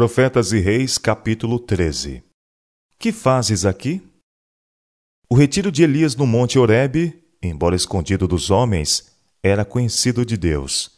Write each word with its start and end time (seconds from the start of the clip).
Profetas 0.00 0.50
e 0.52 0.58
Reis, 0.58 0.96
capítulo 0.96 1.58
13 1.58 2.24
Que 2.98 3.12
fazes 3.12 3.66
aqui? 3.66 4.00
O 5.28 5.34
retiro 5.34 5.70
de 5.70 5.82
Elias 5.82 6.16
no 6.16 6.26
Monte 6.26 6.58
Horebe, 6.58 7.22
embora 7.42 7.76
escondido 7.76 8.26
dos 8.26 8.50
homens, 8.50 9.12
era 9.42 9.62
conhecido 9.62 10.24
de 10.24 10.38
Deus. 10.38 10.92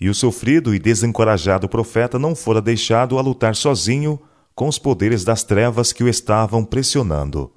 E 0.00 0.08
o 0.08 0.14
sofrido 0.14 0.74
e 0.74 0.78
desencorajado 0.78 1.68
profeta 1.68 2.18
não 2.18 2.34
fora 2.34 2.62
deixado 2.62 3.18
a 3.18 3.20
lutar 3.20 3.54
sozinho 3.54 4.18
com 4.54 4.68
os 4.68 4.78
poderes 4.78 5.22
das 5.22 5.44
trevas 5.44 5.92
que 5.92 6.02
o 6.02 6.08
estavam 6.08 6.64
pressionando. 6.64 7.52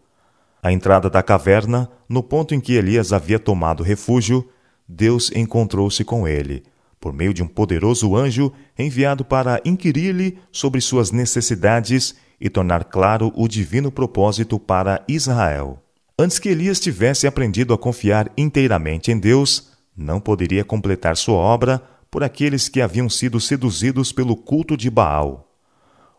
À 0.61 0.73
entrada 0.73 1.09
da 1.09 1.23
caverna, 1.23 1.89
no 2.09 2.21
ponto 2.21 2.53
em 2.53 2.59
que 2.59 2.73
Elias 2.73 3.13
havia 3.13 3.39
tomado 3.39 3.83
refúgio, 3.83 4.49
Deus 4.85 5.31
encontrou-se 5.33 6.03
com 6.03 6.27
ele, 6.27 6.61
por 6.99 7.13
meio 7.13 7.33
de 7.33 7.41
um 7.41 7.47
poderoso 7.47 8.15
anjo 8.15 8.51
enviado 8.77 9.23
para 9.23 9.61
inquirir-lhe 9.63 10.37
sobre 10.51 10.81
suas 10.81 11.11
necessidades 11.11 12.15
e 12.39 12.49
tornar 12.49 12.85
claro 12.85 13.31
o 13.35 13.47
divino 13.47 13.91
propósito 13.91 14.59
para 14.59 15.03
Israel. 15.07 15.81
Antes 16.17 16.39
que 16.39 16.49
Elias 16.49 16.79
tivesse 16.79 17.25
aprendido 17.27 17.73
a 17.73 17.77
confiar 17.77 18.31
inteiramente 18.37 19.11
em 19.11 19.17
Deus, 19.17 19.71
não 19.95 20.19
poderia 20.19 20.63
completar 20.63 21.15
sua 21.15 21.37
obra 21.37 21.81
por 22.11 22.23
aqueles 22.23 22.67
que 22.67 22.81
haviam 22.81 23.09
sido 23.09 23.39
seduzidos 23.39 24.11
pelo 24.11 24.35
culto 24.35 24.75
de 24.75 24.89
Baal. 24.89 25.49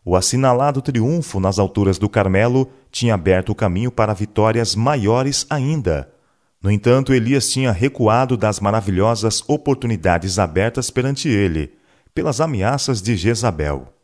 O 0.05 0.17
assinalado 0.17 0.81
triunfo 0.81 1.39
nas 1.39 1.59
alturas 1.59 1.99
do 1.99 2.09
Carmelo 2.09 2.71
tinha 2.91 3.15
aberto 3.15 3.51
o 3.51 3.55
caminho 3.55 3.91
para 3.91 4.15
vitórias 4.15 4.75
maiores 4.75 5.47
ainda. 5.51 6.11
No 6.63 6.71
entanto, 6.71 7.15
Elias 7.15 7.49
tinha 7.49 7.73
recuado 7.73 8.37
das 8.37 8.61
maravilhosas 8.61 9.43
oportunidades 9.49 10.39
abertas 10.39 10.91
perante 10.91 11.29
ele, 11.29 11.73
pelas 12.15 12.41
ameaças 12.41 13.01
de 13.01 13.17
Jezabel. 13.17 13.95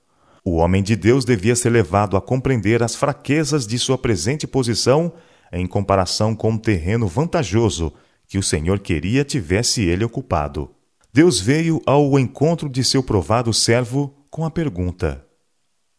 O 0.42 0.56
homem 0.56 0.82
de 0.82 0.96
Deus 0.96 1.24
devia 1.24 1.54
ser 1.54 1.70
levado 1.70 2.16
a 2.16 2.20
compreender 2.20 2.82
as 2.82 2.94
fraquezas 2.94 3.66
de 3.66 3.78
sua 3.78 3.98
presente 3.98 4.46
posição 4.46 5.12
em 5.52 5.66
comparação 5.66 6.34
com 6.34 6.50
um 6.50 6.58
terreno 6.58 7.06
vantajoso 7.06 7.92
que 8.26 8.38
o 8.38 8.42
Senhor 8.42 8.78
queria 8.78 9.24
tivesse 9.24 9.82
ele 9.82 10.04
ocupado. 10.04 10.70
Deus 11.12 11.40
veio 11.40 11.80
ao 11.86 12.18
encontro 12.18 12.68
de 12.68 12.82
seu 12.82 13.02
provado 13.02 13.52
servo 13.52 14.14
com 14.30 14.44
a 14.44 14.50
pergunta: 14.50 15.26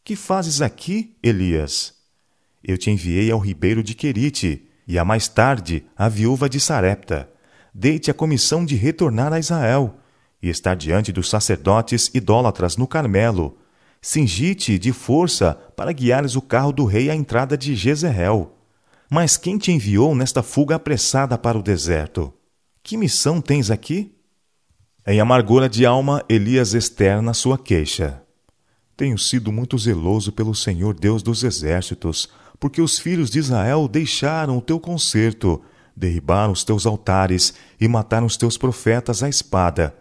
Que 0.04 0.16
fazes 0.16 0.62
aqui, 0.62 1.18
Elias? 1.22 1.96
Eu 2.64 2.78
te 2.78 2.90
enviei 2.90 3.32
ao 3.32 3.40
ribeiro 3.40 3.84
de 3.84 3.94
Querite, 3.94 4.67
e 4.88 4.98
a 4.98 5.04
mais 5.04 5.28
tarde 5.28 5.86
à 5.96 6.08
viúva 6.08 6.48
de 6.48 6.60
Sarepta. 6.60 7.30
Dei-te 7.74 8.10
a 8.10 8.14
comissão 8.14 8.66
de 8.66 8.76
retornar 8.76 9.34
a 9.34 9.40
Israel 9.40 9.96
e 10.42 10.50
estar 10.50 10.76
diante 10.76 11.12
dos 11.12 11.30
sacerdotes 11.30 12.10
idólatras 12.14 12.78
no 12.78 12.88
Carmelo. 12.88 13.58
Cingi-te 14.02 14.80
de 14.80 14.94
força 14.94 15.56
para 15.76 15.92
guiares 15.92 16.36
o 16.36 16.42
carro 16.42 16.72
do 16.72 16.86
rei 16.86 17.10
à 17.10 17.16
entrada 17.16 17.58
de 17.58 17.76
Jezreel. 17.76 18.56
Mas 19.10 19.38
quem 19.38 19.58
te 19.58 19.72
enviou 19.72 20.16
nesta 20.16 20.42
fuga 20.42 20.76
apressada 20.76 21.38
para 21.38 21.58
o 21.58 21.64
deserto? 21.64 22.34
Que 22.82 22.96
missão 22.96 23.42
tens 23.42 23.70
aqui? 23.70 24.16
Em 25.06 25.20
amargura 25.20 25.70
de 25.70 25.86
alma, 25.86 26.24
Elias 26.28 26.74
externa 26.74 27.34
sua 27.34 27.58
queixa. 27.58 28.22
Tenho 28.96 29.18
sido 29.18 29.52
muito 29.52 29.78
zeloso 29.78 30.32
pelo 30.32 30.56
Senhor 30.56 30.94
Deus 30.94 31.22
dos 31.22 31.44
exércitos, 31.44 32.30
porque 32.60 32.82
os 32.82 32.98
filhos 33.00 33.30
de 33.30 33.40
Israel 33.40 33.88
deixaram 33.88 34.58
o 34.58 34.62
teu 34.62 34.80
concerto, 34.80 35.62
derribaram 35.96 36.54
os 36.54 36.64
teus 36.64 36.86
altares 36.86 37.54
e 37.80 37.88
mataram 37.88 38.26
os 38.26 38.38
teus 38.38 38.58
profetas 38.58 39.24
à 39.24 39.30
espada. 39.30 39.96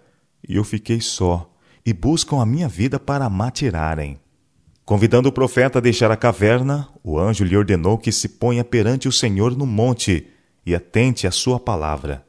E 0.47 0.57
eu 0.57 0.65
fiquei 0.65 1.01
só, 1.01 1.51
e 1.85 1.93
buscam 1.93 2.41
a 2.41 2.47
minha 2.47 2.69
vida 2.69 2.99
para 2.99 3.29
matirarem. 3.29 4.19
Convidando 4.85 5.29
o 5.29 5.33
profeta 5.33 5.79
a 5.79 5.83
deixar 5.83 6.11
a 6.11 6.17
caverna, 6.17 6.89
o 7.03 7.19
anjo 7.19 7.45
lhe 7.45 7.57
ordenou 7.57 7.99
que 7.99 8.13
se 8.13 8.29
ponha 8.29 8.65
perante 8.65 9.09
o 9.09 9.13
Senhor 9.13 9.57
no 9.57 9.67
monte 9.67 10.29
e 10.65 10.75
atente 10.75 11.27
à 11.27 11.31
sua 11.31 11.59
palavra. 11.59 12.25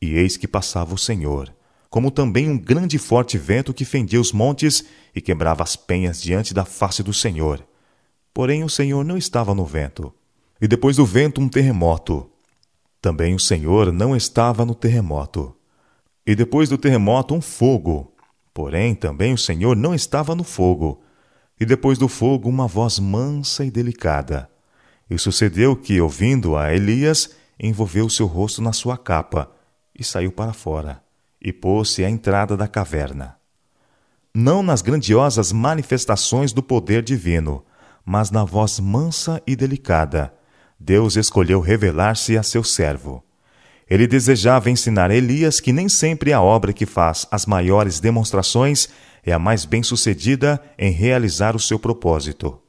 E 0.00 0.14
eis 0.14 0.36
que 0.36 0.46
passava 0.46 0.94
o 0.94 0.98
Senhor, 0.98 1.52
como 1.90 2.10
também 2.10 2.48
um 2.48 2.56
grande 2.56 2.96
e 2.96 2.98
forte 2.98 3.36
vento 3.36 3.74
que 3.74 3.84
fendia 3.84 4.20
os 4.20 4.32
montes 4.32 4.84
e 5.14 5.20
quebrava 5.20 5.62
as 5.62 5.74
penhas 5.76 6.22
diante 6.22 6.54
da 6.54 6.64
face 6.64 7.02
do 7.02 7.12
Senhor. 7.12 7.64
Porém 8.32 8.64
o 8.64 8.68
Senhor 8.68 9.04
não 9.04 9.16
estava 9.16 9.54
no 9.54 9.64
vento. 9.64 10.12
E 10.60 10.68
depois 10.68 10.96
do 10.96 11.04
vento 11.04 11.40
um 11.40 11.48
terremoto. 11.48 12.30
Também 13.00 13.34
o 13.34 13.40
Senhor 13.40 13.92
não 13.92 14.16
estava 14.16 14.64
no 14.64 14.74
terremoto. 14.74 15.54
E 16.26 16.34
depois 16.34 16.68
do 16.68 16.78
terremoto 16.78 17.34
um 17.34 17.40
fogo. 17.40 18.12
Porém 18.54 18.94
também 18.94 19.32
o 19.32 19.38
Senhor 19.38 19.76
não 19.76 19.94
estava 19.94 20.34
no 20.34 20.44
fogo 20.44 21.02
e 21.62 21.64
depois 21.64 21.96
do 21.96 22.08
fogo 22.08 22.48
uma 22.48 22.66
voz 22.66 22.98
mansa 22.98 23.64
e 23.64 23.70
delicada. 23.70 24.50
E 25.08 25.16
sucedeu 25.16 25.76
que, 25.76 26.00
ouvindo 26.00 26.56
a 26.56 26.74
Elias, 26.74 27.36
envolveu 27.56 28.08
seu 28.08 28.26
rosto 28.26 28.60
na 28.60 28.72
sua 28.72 28.98
capa 28.98 29.48
e 29.96 30.02
saiu 30.02 30.32
para 30.32 30.52
fora, 30.52 31.00
e 31.40 31.52
pôs-se 31.52 32.04
à 32.04 32.10
entrada 32.10 32.56
da 32.56 32.66
caverna. 32.66 33.36
Não 34.34 34.60
nas 34.60 34.82
grandiosas 34.82 35.52
manifestações 35.52 36.52
do 36.52 36.64
poder 36.64 37.00
divino, 37.00 37.64
mas 38.04 38.30
na 38.30 38.44
voz 38.44 38.80
mansa 38.80 39.42
e 39.46 39.54
delicada, 39.54 40.32
Deus 40.78 41.16
escolheu 41.16 41.60
revelar-se 41.60 42.36
a 42.36 42.42
seu 42.42 42.64
servo. 42.64 43.22
Ele 43.88 44.06
desejava 44.06 44.70
ensinar 44.70 45.10
Elias 45.10 45.60
que 45.60 45.72
nem 45.72 45.88
sempre 45.88 46.32
a 46.32 46.40
obra 46.40 46.72
que 46.72 46.86
faz 46.86 47.26
as 47.30 47.46
maiores 47.46 48.00
demonstrações 48.00 48.88
é 49.24 49.32
a 49.32 49.38
mais 49.38 49.64
bem-sucedida 49.64 50.60
em 50.78 50.90
realizar 50.90 51.54
o 51.54 51.60
seu 51.60 51.78
propósito. 51.78 52.60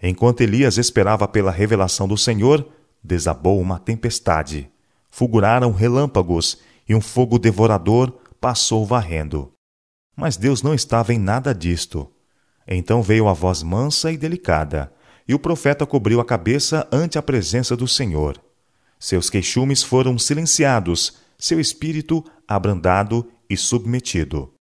Enquanto 0.00 0.42
Elias 0.42 0.78
esperava 0.78 1.26
pela 1.26 1.50
revelação 1.50 2.06
do 2.06 2.16
Senhor, 2.16 2.68
desabou 3.02 3.60
uma 3.60 3.78
tempestade. 3.78 4.70
Fulguraram 5.10 5.72
relâmpagos 5.72 6.58
e 6.88 6.94
um 6.94 7.00
fogo 7.00 7.38
devorador 7.38 8.12
passou 8.40 8.86
varrendo. 8.86 9.52
Mas 10.16 10.36
Deus 10.36 10.62
não 10.62 10.74
estava 10.74 11.12
em 11.12 11.18
nada 11.18 11.52
disto. 11.54 12.10
Então 12.68 13.02
veio 13.02 13.26
a 13.28 13.32
voz 13.32 13.62
mansa 13.62 14.12
e 14.12 14.16
delicada, 14.16 14.92
e 15.26 15.34
o 15.34 15.38
profeta 15.38 15.86
cobriu 15.86 16.20
a 16.20 16.24
cabeça 16.24 16.86
ante 16.92 17.18
a 17.18 17.22
presença 17.22 17.74
do 17.74 17.88
Senhor. 17.88 18.38
Seus 18.98 19.30
queixumes 19.30 19.82
foram 19.82 20.18
silenciados, 20.18 21.18
seu 21.38 21.58
espírito 21.58 22.24
abrandado 22.46 23.26
e 23.48 23.56
submetido. 23.56 24.52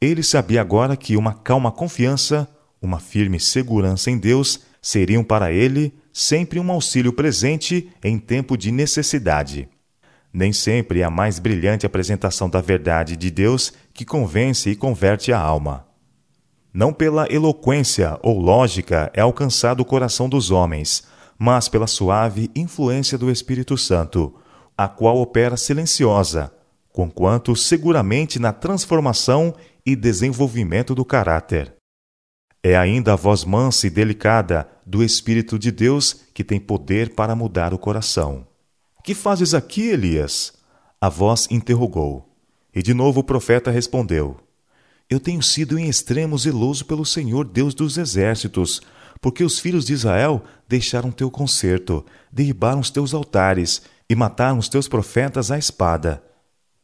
Ele 0.00 0.22
sabia 0.22 0.60
agora 0.60 0.96
que 0.96 1.16
uma 1.16 1.34
calma 1.34 1.72
confiança, 1.72 2.48
uma 2.80 3.00
firme 3.00 3.40
segurança 3.40 4.10
em 4.10 4.18
Deus 4.18 4.60
seriam 4.80 5.24
para 5.24 5.50
ele 5.52 5.92
sempre 6.12 6.60
um 6.60 6.70
auxílio 6.70 7.12
presente 7.12 7.90
em 8.04 8.18
tempo 8.18 8.56
de 8.56 8.70
necessidade. 8.70 9.68
Nem 10.32 10.52
sempre 10.52 11.00
é 11.00 11.04
a 11.04 11.10
mais 11.10 11.38
brilhante 11.38 11.86
apresentação 11.86 12.48
da 12.48 12.60
verdade 12.60 13.16
de 13.16 13.30
Deus 13.30 13.72
que 13.92 14.04
convence 14.04 14.70
e 14.70 14.76
converte 14.76 15.32
a 15.32 15.38
alma. 15.40 15.87
Não 16.72 16.92
pela 16.92 17.26
eloquência 17.32 18.18
ou 18.22 18.38
lógica 18.38 19.10
é 19.14 19.20
alcançado 19.20 19.80
o 19.80 19.84
coração 19.84 20.28
dos 20.28 20.50
homens, 20.50 21.04
mas 21.38 21.68
pela 21.68 21.86
suave 21.86 22.50
influência 22.54 23.16
do 23.16 23.30
Espírito 23.30 23.76
Santo, 23.78 24.34
a 24.76 24.88
qual 24.88 25.18
opera 25.18 25.56
silenciosa, 25.56 26.52
conquanto 26.92 27.54
seguramente 27.56 28.38
na 28.38 28.52
transformação 28.52 29.54
e 29.84 29.96
desenvolvimento 29.96 30.94
do 30.94 31.04
caráter. 31.04 31.74
É 32.62 32.76
ainda 32.76 33.12
a 33.12 33.16
voz 33.16 33.44
mansa 33.44 33.86
e 33.86 33.90
delicada 33.90 34.68
do 34.84 35.02
Espírito 35.02 35.58
de 35.58 35.70
Deus 35.70 36.24
que 36.34 36.42
tem 36.42 36.58
poder 36.58 37.14
para 37.14 37.34
mudar 37.36 37.72
o 37.72 37.78
coração. 37.78 38.46
Que 39.04 39.14
fazes 39.14 39.54
aqui, 39.54 39.88
Elias? 39.88 40.52
A 41.00 41.08
voz 41.08 41.46
interrogou. 41.50 42.28
E 42.74 42.82
de 42.82 42.92
novo 42.92 43.20
o 43.20 43.24
profeta 43.24 43.70
respondeu: 43.70 44.36
Eu 45.10 45.18
tenho 45.18 45.42
sido 45.42 45.78
em 45.78 45.88
extremo 45.88 46.36
zeloso 46.36 46.84
pelo 46.84 47.04
Senhor 47.04 47.46
Deus 47.46 47.72
dos 47.72 47.96
exércitos, 47.96 48.82
porque 49.22 49.42
os 49.42 49.58
filhos 49.58 49.86
de 49.86 49.94
Israel 49.94 50.44
deixaram 50.68 51.10
teu 51.10 51.30
concerto, 51.30 52.04
derribaram 52.30 52.80
os 52.80 52.90
teus 52.90 53.14
altares 53.14 53.80
e 54.08 54.14
mataram 54.14 54.58
os 54.58 54.68
teus 54.68 54.86
profetas 54.86 55.50
à 55.50 55.56
espada. 55.56 56.22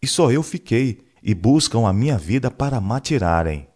E 0.03 0.07
só 0.07 0.31
eu 0.31 0.43
fiquei, 0.43 1.05
e 1.23 1.35
buscam 1.35 1.87
a 1.87 1.93
minha 1.93 2.19
vida 2.19 2.51
para 2.51 2.81
matirarem. 2.81 3.67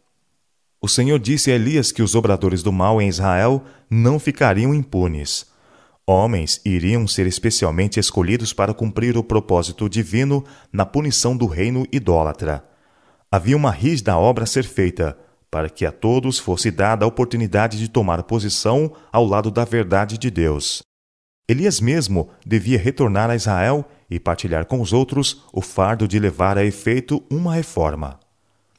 O 0.80 0.88
Senhor 0.88 1.18
disse 1.18 1.50
a 1.50 1.54
Elias 1.54 1.90
que 1.90 2.02
os 2.02 2.14
obradores 2.14 2.62
do 2.62 2.70
mal 2.70 3.00
em 3.00 3.08
Israel 3.08 3.64
não 3.90 4.18
ficariam 4.18 4.74
impunes. 4.74 5.46
Homens 6.06 6.60
iriam 6.64 7.06
ser 7.06 7.26
especialmente 7.26 7.98
escolhidos 7.98 8.52
para 8.52 8.74
cumprir 8.74 9.16
o 9.16 9.24
propósito 9.24 9.88
divino 9.88 10.44
na 10.72 10.86
punição 10.86 11.36
do 11.36 11.46
reino 11.46 11.86
idólatra. 11.90 12.67
Havia 13.30 13.56
uma 13.56 13.70
rígida 13.70 14.16
obra 14.16 14.44
a 14.44 14.46
ser 14.46 14.64
feita, 14.64 15.19
para 15.50 15.69
que 15.69 15.84
a 15.84 15.92
todos 15.92 16.38
fosse 16.38 16.70
dada 16.70 17.04
a 17.04 17.08
oportunidade 17.08 17.78
de 17.78 17.88
tomar 17.88 18.22
posição 18.22 18.92
ao 19.12 19.26
lado 19.26 19.50
da 19.50 19.64
verdade 19.64 20.16
de 20.16 20.30
Deus. 20.30 20.82
Elias 21.46 21.80
mesmo 21.80 22.30
devia 22.44 22.78
retornar 22.78 23.30
a 23.30 23.36
Israel 23.36 23.84
e 24.10 24.19
partilhar 24.19 24.66
com 24.66 24.80
os 24.80 24.92
outros 24.92 25.44
o 25.52 25.60
fardo 25.60 26.06
de 26.06 26.19
levar 26.19 26.58
a 26.58 26.64
efeito 26.64 27.22
uma 27.30 27.54
reforma. 27.54 28.19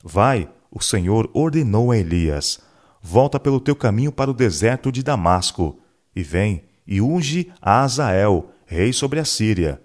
Vai, 0.04 0.50
o 0.72 0.82
Senhor 0.82 1.30
ordenou 1.34 1.92
a 1.92 1.98
Elias, 1.98 2.60
volta 3.02 3.40
pelo 3.40 3.60
teu 3.60 3.76
caminho 3.76 4.12
para 4.12 4.32
o 4.32 4.36
deserto 4.36 4.92
de 4.92 5.04
Damasco, 5.04 5.80
e 6.16 6.24
vem 6.24 6.64
e 6.88 7.02
unge 7.02 7.52
a 7.62 7.82
Azael, 7.82 8.52
rei 8.66 8.94
sobre 8.94 9.20
a 9.20 9.26
Síria. 9.26 9.82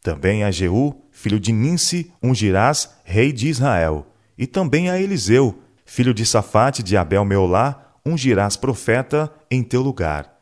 Também 0.00 0.44
a 0.44 0.50
Jeú, 0.50 1.02
filho 1.18 1.40
de 1.40 1.50
Ninsi, 1.50 2.12
ungirás 2.22 2.94
rei 3.02 3.32
de 3.32 3.48
Israel. 3.48 4.06
E 4.38 4.46
também 4.46 4.88
a 4.88 5.00
Eliseu, 5.00 5.58
filho 5.84 6.14
de 6.14 6.24
Safate 6.24 6.80
de 6.80 6.96
Abel 6.96 7.24
Meolá, 7.24 7.92
ungirás 8.06 8.56
profeta 8.56 9.28
em 9.50 9.64
teu 9.64 9.82
lugar. 9.82 10.32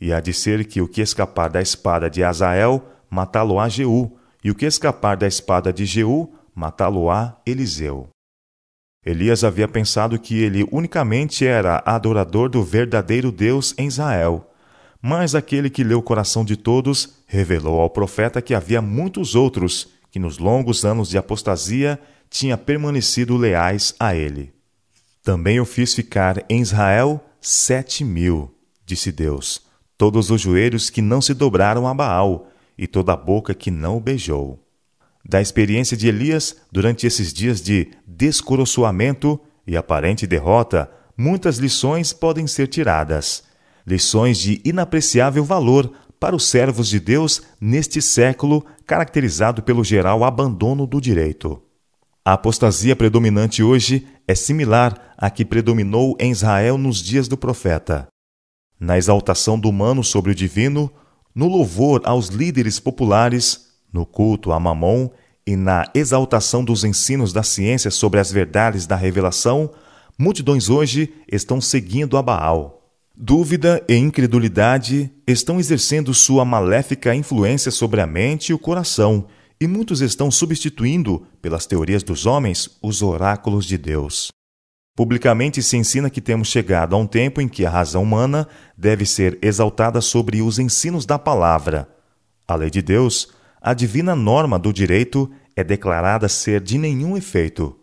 E 0.00 0.12
há 0.12 0.18
de 0.18 0.32
ser 0.32 0.64
que 0.64 0.80
o 0.80 0.88
que 0.88 1.00
escapar 1.00 1.48
da 1.48 1.62
espada 1.62 2.10
de 2.10 2.24
Azael, 2.24 2.84
matá-lo-á 3.08 3.68
Jeú, 3.68 4.10
e 4.42 4.50
o 4.50 4.56
que 4.56 4.66
escapar 4.66 5.16
da 5.16 5.28
espada 5.28 5.72
de 5.72 5.86
Jeú, 5.86 6.32
matá-lo-á 6.52 7.36
Eliseu. 7.46 8.08
Elias 9.06 9.44
havia 9.44 9.68
pensado 9.68 10.18
que 10.18 10.42
ele 10.42 10.66
unicamente 10.72 11.46
era 11.46 11.80
adorador 11.86 12.48
do 12.48 12.60
verdadeiro 12.64 13.30
Deus 13.30 13.72
em 13.78 13.86
Israel. 13.86 14.50
Mas 15.00 15.36
aquele 15.36 15.70
que 15.70 15.84
leu 15.84 16.00
o 16.00 16.02
coração 16.02 16.44
de 16.44 16.56
todos 16.56 17.22
revelou 17.24 17.80
ao 17.80 17.88
profeta 17.88 18.42
que 18.42 18.52
havia 18.52 18.82
muitos 18.82 19.36
outros 19.36 19.94
que, 20.14 20.20
nos 20.20 20.38
longos 20.38 20.84
anos 20.84 21.08
de 21.08 21.18
apostasia, 21.18 21.98
tinham 22.30 22.56
permanecido 22.56 23.36
leais 23.36 23.92
a 23.98 24.14
ele. 24.14 24.52
Também 25.24 25.56
eu 25.56 25.66
fiz 25.66 25.92
ficar 25.92 26.44
em 26.48 26.60
Israel 26.60 27.20
sete 27.40 28.04
mil, 28.04 28.54
disse 28.86 29.10
Deus, 29.10 29.62
todos 29.98 30.30
os 30.30 30.40
joelhos 30.40 30.88
que 30.88 31.02
não 31.02 31.20
se 31.20 31.34
dobraram 31.34 31.88
a 31.88 31.92
Baal, 31.92 32.48
e 32.78 32.86
toda 32.86 33.12
a 33.12 33.16
boca 33.16 33.54
que 33.54 33.72
não 33.72 33.96
o 33.96 34.00
beijou. 34.00 34.64
Da 35.28 35.42
experiência 35.42 35.96
de 35.96 36.06
Elias, 36.06 36.58
durante 36.70 37.08
esses 37.08 37.32
dias 37.32 37.60
de 37.60 37.90
descoroçoamento 38.06 39.40
e 39.66 39.76
aparente 39.76 40.28
derrota, 40.28 40.88
muitas 41.16 41.58
lições 41.58 42.12
podem 42.12 42.46
ser 42.46 42.68
tiradas. 42.68 43.42
Lições 43.84 44.38
de 44.38 44.60
inapreciável 44.64 45.44
valor 45.44 45.92
para 46.24 46.34
os 46.34 46.46
servos 46.46 46.88
de 46.88 46.98
Deus 46.98 47.42
neste 47.60 48.00
século 48.00 48.64
caracterizado 48.86 49.62
pelo 49.62 49.84
geral 49.84 50.24
abandono 50.24 50.86
do 50.86 50.98
direito. 50.98 51.60
A 52.24 52.32
apostasia 52.32 52.96
predominante 52.96 53.62
hoje 53.62 54.08
é 54.26 54.34
similar 54.34 55.12
à 55.18 55.28
que 55.28 55.44
predominou 55.44 56.16
em 56.18 56.30
Israel 56.30 56.78
nos 56.78 57.02
dias 57.02 57.28
do 57.28 57.36
profeta. 57.36 58.08
Na 58.80 58.96
exaltação 58.96 59.58
do 59.58 59.68
humano 59.68 60.02
sobre 60.02 60.30
o 60.32 60.34
divino, 60.34 60.90
no 61.34 61.46
louvor 61.46 62.00
aos 62.06 62.28
líderes 62.28 62.80
populares, 62.80 63.74
no 63.92 64.06
culto 64.06 64.50
a 64.50 64.58
Mamon 64.58 65.10
e 65.46 65.56
na 65.56 65.84
exaltação 65.94 66.64
dos 66.64 66.84
ensinos 66.84 67.34
da 67.34 67.42
ciência 67.42 67.90
sobre 67.90 68.18
as 68.18 68.32
verdades 68.32 68.86
da 68.86 68.96
revelação, 68.96 69.70
multidões 70.18 70.70
hoje 70.70 71.12
estão 71.30 71.60
seguindo 71.60 72.16
a 72.16 72.22
Baal. 72.22 72.83
Dúvida 73.16 73.84
e 73.88 73.94
incredulidade 73.94 75.10
estão 75.26 75.60
exercendo 75.60 76.12
sua 76.12 76.44
maléfica 76.44 77.14
influência 77.14 77.70
sobre 77.70 78.00
a 78.00 78.06
mente 78.06 78.48
e 78.48 78.54
o 78.54 78.58
coração, 78.58 79.26
e 79.60 79.68
muitos 79.68 80.00
estão 80.00 80.30
substituindo, 80.30 81.26
pelas 81.40 81.64
teorias 81.64 82.02
dos 82.02 82.26
homens, 82.26 82.76
os 82.82 83.02
oráculos 83.02 83.66
de 83.66 83.78
Deus. 83.78 84.28
Publicamente 84.96 85.62
se 85.62 85.76
ensina 85.76 86.10
que 86.10 86.20
temos 86.20 86.48
chegado 86.48 86.94
a 86.94 86.98
um 86.98 87.06
tempo 87.06 87.40
em 87.40 87.48
que 87.48 87.64
a 87.64 87.70
razão 87.70 88.02
humana 88.02 88.48
deve 88.76 89.06
ser 89.06 89.38
exaltada 89.40 90.00
sobre 90.00 90.42
os 90.42 90.58
ensinos 90.58 91.06
da 91.06 91.18
palavra. 91.18 91.88
A 92.48 92.56
lei 92.56 92.70
de 92.70 92.82
Deus 92.82 93.32
a 93.66 93.72
divina 93.72 94.14
norma 94.14 94.58
do 94.58 94.70
direito 94.74 95.30
é 95.56 95.64
declarada 95.64 96.28
ser 96.28 96.60
de 96.60 96.76
nenhum 96.76 97.16
efeito. 97.16 97.74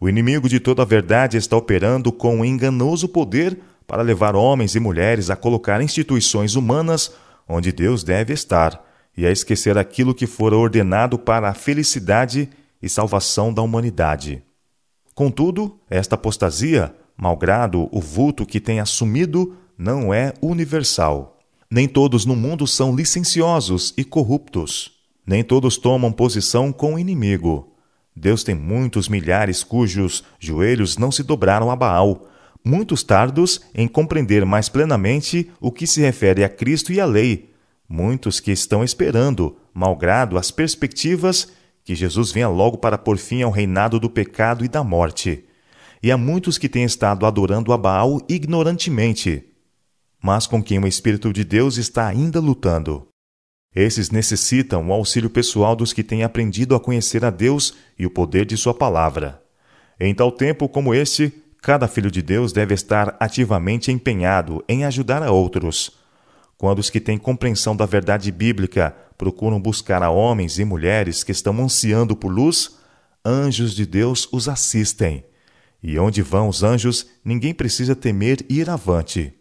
O 0.00 0.08
inimigo 0.08 0.48
de 0.48 0.58
toda 0.58 0.82
a 0.82 0.84
verdade 0.84 1.36
está 1.36 1.56
operando 1.56 2.10
com 2.10 2.38
um 2.38 2.44
enganoso 2.44 3.06
poder 3.08 3.56
para 3.90 4.02
levar 4.02 4.36
homens 4.36 4.76
e 4.76 4.78
mulheres 4.78 5.30
a 5.30 5.36
colocar 5.36 5.82
instituições 5.82 6.54
humanas 6.54 7.12
onde 7.48 7.72
Deus 7.72 8.04
deve 8.04 8.32
estar 8.32 8.80
e 9.16 9.26
a 9.26 9.32
esquecer 9.32 9.76
aquilo 9.76 10.14
que 10.14 10.28
fora 10.28 10.56
ordenado 10.56 11.18
para 11.18 11.48
a 11.48 11.54
felicidade 11.54 12.48
e 12.80 12.88
salvação 12.88 13.52
da 13.52 13.62
humanidade. 13.62 14.44
Contudo, 15.12 15.76
esta 15.90 16.14
apostasia, 16.14 16.94
malgrado 17.16 17.88
o 17.90 18.00
vulto 18.00 18.46
que 18.46 18.60
tem 18.60 18.78
assumido, 18.78 19.56
não 19.76 20.14
é 20.14 20.34
universal. 20.40 21.40
Nem 21.68 21.88
todos 21.88 22.24
no 22.24 22.36
mundo 22.36 22.68
são 22.68 22.94
licenciosos 22.94 23.92
e 23.96 24.04
corruptos. 24.04 25.00
Nem 25.26 25.42
todos 25.42 25.76
tomam 25.76 26.12
posição 26.12 26.72
com 26.72 26.94
o 26.94 26.98
inimigo. 26.98 27.74
Deus 28.14 28.44
tem 28.44 28.54
muitos 28.54 29.08
milhares 29.08 29.64
cujos 29.64 30.22
joelhos 30.38 30.96
não 30.96 31.10
se 31.10 31.24
dobraram 31.24 31.72
a 31.72 31.74
Baal, 31.74 32.29
muitos 32.64 33.02
tardos 33.02 33.60
em 33.74 33.88
compreender 33.88 34.44
mais 34.44 34.68
plenamente 34.68 35.50
o 35.60 35.72
que 35.72 35.86
se 35.86 36.00
refere 36.00 36.44
a 36.44 36.48
Cristo 36.48 36.92
e 36.92 37.00
à 37.00 37.06
lei, 37.06 37.50
muitos 37.88 38.40
que 38.40 38.52
estão 38.52 38.84
esperando, 38.84 39.56
malgrado 39.74 40.38
as 40.38 40.50
perspectivas, 40.50 41.52
que 41.84 41.94
Jesus 41.94 42.30
venha 42.30 42.48
logo 42.48 42.78
para 42.78 42.98
pôr 42.98 43.18
fim 43.18 43.42
ao 43.42 43.50
reinado 43.50 43.98
do 43.98 44.08
pecado 44.08 44.64
e 44.64 44.68
da 44.68 44.84
morte. 44.84 45.44
E 46.02 46.10
há 46.10 46.16
muitos 46.16 46.56
que 46.56 46.68
têm 46.68 46.84
estado 46.84 47.26
adorando 47.26 47.72
a 47.72 47.78
Baal 47.78 48.20
ignorantemente, 48.28 49.44
mas 50.22 50.46
com 50.46 50.62
quem 50.62 50.78
o 50.78 50.86
Espírito 50.86 51.32
de 51.32 51.44
Deus 51.44 51.78
está 51.78 52.06
ainda 52.06 52.40
lutando. 52.40 53.08
Esses 53.74 54.10
necessitam 54.10 54.88
o 54.88 54.92
auxílio 54.92 55.30
pessoal 55.30 55.76
dos 55.76 55.92
que 55.92 56.02
têm 56.02 56.24
aprendido 56.24 56.74
a 56.74 56.80
conhecer 56.80 57.24
a 57.24 57.30
Deus 57.30 57.74
e 57.98 58.04
o 58.04 58.10
poder 58.10 58.44
de 58.44 58.56
Sua 58.56 58.74
palavra. 58.74 59.42
Em 59.98 60.14
tal 60.14 60.32
tempo 60.32 60.68
como 60.68 60.94
este, 60.94 61.32
cada 61.62 61.86
filho 61.86 62.10
de 62.10 62.22
Deus 62.22 62.52
deve 62.52 62.74
estar 62.74 63.16
ativamente 63.20 63.92
empenhado 63.92 64.64
em 64.68 64.84
ajudar 64.84 65.22
a 65.22 65.30
outros. 65.30 65.98
Quando 66.56 66.78
os 66.78 66.90
que 66.90 67.00
têm 67.00 67.18
compreensão 67.18 67.74
da 67.74 67.86
verdade 67.86 68.30
bíblica 68.30 68.94
procuram 69.16 69.60
buscar 69.60 70.02
a 70.02 70.10
homens 70.10 70.58
e 70.58 70.64
mulheres 70.64 71.22
que 71.22 71.32
estão 71.32 71.58
ansiando 71.60 72.16
por 72.16 72.28
luz, 72.28 72.76
anjos 73.24 73.74
de 73.74 73.86
Deus 73.86 74.28
os 74.32 74.48
assistem. 74.48 75.24
E 75.82 75.98
onde 75.98 76.20
vão 76.20 76.48
os 76.48 76.62
anjos, 76.62 77.06
ninguém 77.24 77.54
precisa 77.54 77.96
temer 77.96 78.44
ir 78.48 78.68
avante. 78.68 79.32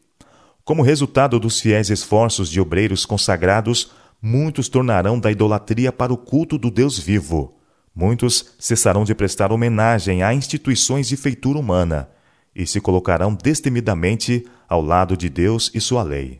Como 0.63 0.83
resultado 0.83 1.39
dos 1.39 1.59
fiéis 1.59 1.89
esforços 1.89 2.49
de 2.49 2.61
obreiros 2.61 3.05
consagrados, 3.05 3.91
muitos 4.21 4.69
tornarão 4.69 5.19
da 5.19 5.31
idolatria 5.31 5.91
para 5.91 6.13
o 6.13 6.17
culto 6.17 6.57
do 6.57 6.69
Deus 6.69 6.97
vivo. 6.97 7.58
Muitos 7.99 8.55
cessarão 8.57 9.03
de 9.03 9.13
prestar 9.13 9.51
homenagem 9.51 10.23
a 10.23 10.33
instituições 10.33 11.05
de 11.05 11.17
feitura 11.17 11.59
humana 11.59 12.09
e 12.55 12.65
se 12.65 12.79
colocarão 12.79 13.35
destemidamente 13.35 14.47
ao 14.69 14.81
lado 14.81 15.17
de 15.17 15.27
Deus 15.27 15.69
e 15.75 15.81
sua 15.81 16.01
lei. 16.01 16.39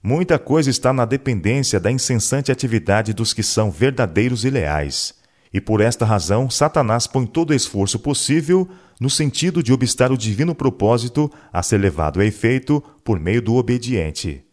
Muita 0.00 0.38
coisa 0.38 0.70
está 0.70 0.92
na 0.92 1.04
dependência 1.04 1.80
da 1.80 1.90
incessante 1.90 2.52
atividade 2.52 3.12
dos 3.12 3.34
que 3.34 3.42
são 3.42 3.72
verdadeiros 3.72 4.44
e 4.44 4.50
leais. 4.50 5.14
E 5.52 5.60
por 5.60 5.80
esta 5.80 6.04
razão, 6.04 6.48
Satanás 6.48 7.08
põe 7.08 7.26
todo 7.26 7.50
o 7.50 7.54
esforço 7.54 7.98
possível 7.98 8.68
no 9.00 9.10
sentido 9.10 9.64
de 9.64 9.72
obstar 9.72 10.12
o 10.12 10.16
divino 10.16 10.54
propósito 10.54 11.28
a 11.52 11.60
ser 11.60 11.78
levado 11.78 12.20
a 12.20 12.24
efeito 12.24 12.80
por 13.02 13.18
meio 13.18 13.42
do 13.42 13.56
obediente. 13.56 14.44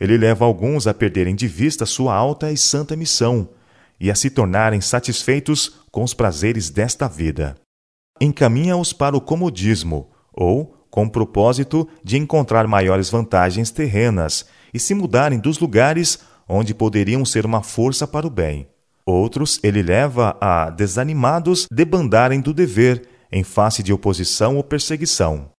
Ele 0.00 0.16
leva 0.16 0.46
alguns 0.46 0.86
a 0.86 0.94
perderem 0.94 1.34
de 1.34 1.46
vista 1.46 1.84
sua 1.84 2.14
alta 2.14 2.50
e 2.50 2.56
santa 2.56 2.96
missão 2.96 3.46
e 4.00 4.10
a 4.10 4.14
se 4.14 4.30
tornarem 4.30 4.80
satisfeitos 4.80 5.80
com 5.90 6.02
os 6.02 6.14
prazeres 6.14 6.70
desta 6.70 7.06
vida. 7.06 7.56
Encaminha-os 8.20 8.92
para 8.92 9.16
o 9.16 9.20
comodismo, 9.20 10.10
ou 10.32 10.74
com 10.90 11.04
o 11.04 11.10
propósito 11.10 11.88
de 12.02 12.16
encontrar 12.16 12.66
maiores 12.66 13.10
vantagens 13.10 13.70
terrenas 13.70 14.46
e 14.72 14.78
se 14.78 14.94
mudarem 14.94 15.38
dos 15.38 15.58
lugares 15.58 16.18
onde 16.48 16.74
poderiam 16.74 17.24
ser 17.24 17.46
uma 17.46 17.62
força 17.62 18.06
para 18.06 18.26
o 18.26 18.30
bem. 18.30 18.68
Outros 19.06 19.60
ele 19.62 19.82
leva 19.82 20.36
a, 20.40 20.70
desanimados, 20.70 21.66
debandarem 21.70 22.40
do 22.40 22.52
dever 22.52 23.08
em 23.30 23.44
face 23.44 23.82
de 23.82 23.92
oposição 23.92 24.56
ou 24.56 24.64
perseguição. 24.64 25.50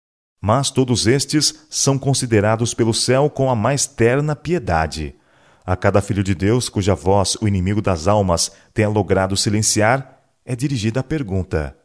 Mas 0.42 0.70
todos 0.70 1.06
estes 1.06 1.66
são 1.68 1.98
considerados 1.98 2.74
pelo 2.74 2.94
céu 2.94 3.28
com 3.28 3.50
a 3.50 3.54
mais 3.54 3.86
terna 3.86 4.34
piedade. 4.34 5.14
A 5.64 5.76
cada 5.76 6.00
filho 6.00 6.22
de 6.22 6.34
Deus 6.34 6.68
cuja 6.68 6.94
voz 6.94 7.36
o 7.40 7.46
inimigo 7.46 7.82
das 7.82 8.08
almas 8.08 8.50
tenha 8.72 8.88
logrado 8.88 9.36
silenciar, 9.36 10.20
é 10.44 10.56
dirigida 10.56 11.00
a 11.00 11.04
pergunta: 11.04 11.76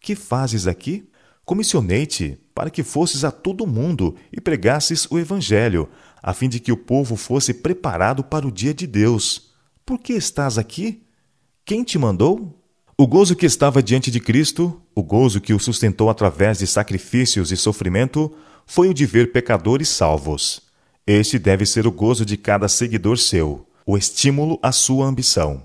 Que 0.00 0.14
fazes 0.14 0.66
aqui? 0.66 1.08
Comissionei-te 1.44 2.38
para 2.54 2.68
que 2.68 2.82
fosses 2.82 3.24
a 3.24 3.30
todo 3.30 3.66
mundo 3.66 4.16
e 4.32 4.40
pregasses 4.40 5.06
o 5.10 5.18
Evangelho, 5.18 5.88
a 6.22 6.34
fim 6.34 6.48
de 6.48 6.60
que 6.60 6.72
o 6.72 6.76
povo 6.76 7.16
fosse 7.16 7.54
preparado 7.54 8.22
para 8.22 8.46
o 8.46 8.52
dia 8.52 8.74
de 8.74 8.86
Deus. 8.86 9.52
Por 9.86 9.98
que 9.98 10.12
estás 10.12 10.58
aqui? 10.58 11.06
Quem 11.64 11.84
te 11.84 11.98
mandou? 11.98 12.54
O 12.98 13.06
gozo 13.06 13.36
que 13.36 13.46
estava 13.46 13.82
diante 13.82 14.10
de 14.10 14.20
Cristo, 14.20 14.82
o 14.94 15.02
gozo 15.02 15.40
que 15.40 15.54
o 15.54 15.58
sustentou 15.58 16.10
através 16.10 16.58
de 16.58 16.66
sacrifícios 16.66 17.52
e 17.52 17.56
sofrimento, 17.56 18.34
foi 18.66 18.88
o 18.88 18.94
de 18.94 19.06
ver 19.06 19.32
pecadores 19.32 19.88
salvos. 19.88 20.67
Este 21.10 21.38
deve 21.38 21.64
ser 21.64 21.86
o 21.86 21.90
gozo 21.90 22.22
de 22.22 22.36
cada 22.36 22.68
seguidor 22.68 23.16
seu, 23.16 23.66
o 23.86 23.96
estímulo 23.96 24.58
à 24.62 24.70
sua 24.70 25.06
ambição. 25.06 25.62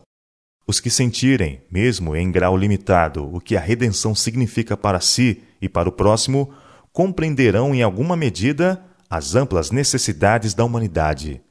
Os 0.65 0.79
que 0.79 0.89
sentirem, 0.89 1.59
mesmo 1.69 2.15
em 2.15 2.31
grau 2.31 2.55
limitado, 2.55 3.29
o 3.29 3.41
que 3.41 3.57
a 3.57 3.59
redenção 3.59 4.15
significa 4.15 4.77
para 4.77 5.01
si 5.01 5.43
e 5.61 5.67
para 5.67 5.89
o 5.89 5.91
próximo, 5.91 6.53
compreenderão 6.93 7.75
em 7.75 7.83
alguma 7.83 8.15
medida 8.15 8.81
as 9.09 9.35
amplas 9.35 9.69
necessidades 9.69 10.53
da 10.53 10.63
humanidade. 10.63 11.41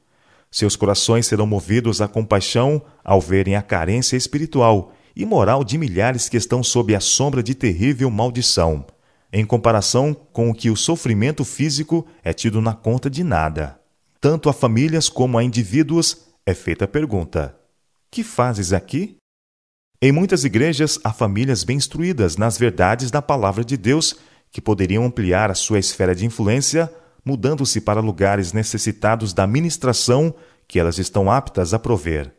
Seus 0.49 0.75
corações 0.75 1.27
serão 1.27 1.45
movidos 1.45 2.01
à 2.01 2.07
compaixão 2.07 2.81
ao 3.03 3.21
verem 3.21 3.55
a 3.55 3.61
carência 3.61 4.17
espiritual 4.17 4.91
e 5.15 5.23
moral 5.23 5.63
de 5.63 5.77
milhares 5.77 6.27
que 6.27 6.37
estão 6.37 6.63
sob 6.63 6.95
a 6.95 6.99
sombra 6.99 7.43
de 7.43 7.53
terrível 7.53 8.09
maldição, 8.09 8.87
em 9.31 9.45
comparação 9.45 10.15
com 10.15 10.49
o 10.49 10.53
que 10.55 10.71
o 10.71 10.75
sofrimento 10.75 11.45
físico 11.45 12.07
é 12.23 12.33
tido 12.33 12.59
na 12.59 12.73
conta 12.73 13.07
de 13.07 13.23
nada. 13.23 13.82
Tanto 14.23 14.47
a 14.47 14.53
famílias 14.53 15.09
como 15.09 15.37
a 15.37 15.43
indivíduos 15.43 16.29
é 16.45 16.53
feita 16.53 16.85
a 16.85 16.87
pergunta: 16.87 17.53
Que 18.09 18.23
fazes 18.23 18.71
aqui? 18.71 19.17
Em 20.01 20.13
muitas 20.13 20.45
igrejas 20.45 20.97
há 21.03 21.11
famílias 21.11 21.65
bem 21.65 21.75
instruídas 21.75 22.37
nas 22.37 22.57
verdades 22.57 23.11
da 23.11 23.21
palavra 23.21 23.65
de 23.65 23.75
Deus 23.75 24.15
que 24.49 24.61
poderiam 24.61 25.03
ampliar 25.03 25.51
a 25.51 25.53
sua 25.53 25.77
esfera 25.77 26.15
de 26.15 26.25
influência, 26.25 26.89
mudando-se 27.25 27.81
para 27.81 27.99
lugares 27.99 28.53
necessitados 28.53 29.33
da 29.33 29.45
ministração 29.45 30.33
que 30.69 30.79
elas 30.79 30.97
estão 30.99 31.29
aptas 31.29 31.73
a 31.73 31.77
prover. 31.77 32.33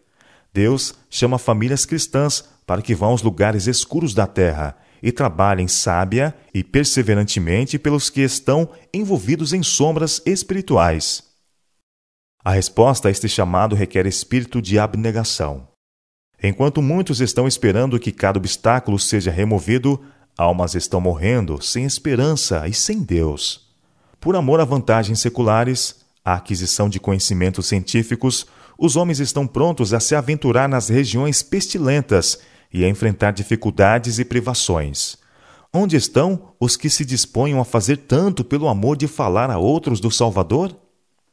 Deus 0.54 0.94
chama 1.10 1.36
famílias 1.36 1.84
cristãs 1.84 2.48
para 2.66 2.80
que 2.80 2.94
vão 2.94 3.10
aos 3.10 3.20
lugares 3.20 3.66
escuros 3.66 4.14
da 4.14 4.26
terra 4.26 4.74
e 5.02 5.12
trabalhem 5.12 5.68
sábia 5.68 6.34
e 6.54 6.64
perseverantemente 6.64 7.78
pelos 7.78 8.08
que 8.08 8.22
estão 8.22 8.70
envolvidos 8.90 9.52
em 9.52 9.62
sombras 9.62 10.22
espirituais. 10.24 11.33
A 12.44 12.52
resposta 12.52 13.08
a 13.08 13.10
este 13.10 13.26
chamado 13.26 13.74
requer 13.74 14.04
espírito 14.04 14.60
de 14.60 14.78
abnegação. 14.78 15.66
Enquanto 16.42 16.82
muitos 16.82 17.22
estão 17.22 17.48
esperando 17.48 17.98
que 17.98 18.12
cada 18.12 18.38
obstáculo 18.38 18.98
seja 18.98 19.30
removido, 19.30 19.98
almas 20.36 20.74
estão 20.74 21.00
morrendo 21.00 21.62
sem 21.62 21.86
esperança 21.86 22.68
e 22.68 22.74
sem 22.74 23.02
Deus. 23.02 23.72
Por 24.20 24.36
amor 24.36 24.60
a 24.60 24.64
vantagens 24.66 25.20
seculares, 25.20 26.04
a 26.22 26.34
aquisição 26.34 26.86
de 26.86 27.00
conhecimentos 27.00 27.64
científicos, 27.66 28.46
os 28.78 28.94
homens 28.94 29.20
estão 29.20 29.46
prontos 29.46 29.94
a 29.94 30.00
se 30.00 30.14
aventurar 30.14 30.68
nas 30.68 30.90
regiões 30.90 31.42
pestilentas 31.42 32.38
e 32.70 32.84
a 32.84 32.88
enfrentar 32.90 33.30
dificuldades 33.30 34.18
e 34.18 34.24
privações. 34.24 35.16
Onde 35.72 35.96
estão 35.96 36.52
os 36.60 36.76
que 36.76 36.90
se 36.90 37.06
disponham 37.06 37.58
a 37.58 37.64
fazer 37.64 37.96
tanto 37.96 38.44
pelo 38.44 38.68
amor 38.68 38.98
de 38.98 39.08
falar 39.08 39.50
a 39.50 39.56
outros 39.56 39.98
do 39.98 40.10
Salvador? 40.10 40.83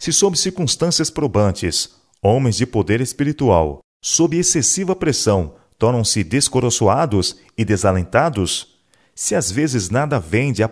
Se, 0.01 0.11
sob 0.11 0.35
circunstâncias 0.35 1.11
probantes, 1.11 1.91
homens 2.23 2.55
de 2.55 2.65
poder 2.65 3.01
espiritual 3.01 3.81
sob 4.03 4.35
excessiva 4.35 4.95
pressão, 4.95 5.53
tornam-se 5.77 6.23
descoroçoados 6.23 7.37
e 7.55 7.63
desalentados? 7.63 8.79
Se 9.13 9.35
às 9.35 9.51
vezes 9.51 9.91
nada 9.91 10.19
vem 10.19 10.51
de 10.51 10.63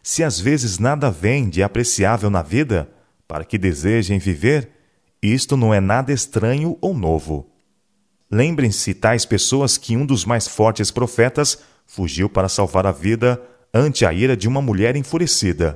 se 0.00 0.22
às 0.22 0.38
vezes 0.38 0.78
nada 0.78 1.10
vem 1.10 1.48
de 1.48 1.60
apreciável 1.60 2.30
na 2.30 2.40
vida, 2.40 2.88
para 3.26 3.44
que 3.44 3.58
desejem 3.58 4.20
viver, 4.20 4.70
isto 5.20 5.56
não 5.56 5.74
é 5.74 5.80
nada 5.80 6.12
estranho 6.12 6.78
ou 6.80 6.94
novo. 6.94 7.50
Lembrem-se 8.30 8.94
tais 8.94 9.24
pessoas 9.24 9.76
que 9.76 9.96
um 9.96 10.06
dos 10.06 10.24
mais 10.24 10.46
fortes 10.46 10.92
profetas 10.92 11.58
fugiu 11.84 12.28
para 12.28 12.48
salvar 12.48 12.86
a 12.86 12.92
vida 12.92 13.42
ante 13.74 14.06
a 14.06 14.12
ira 14.12 14.36
de 14.36 14.46
uma 14.46 14.62
mulher 14.62 14.94
enfurecida. 14.94 15.74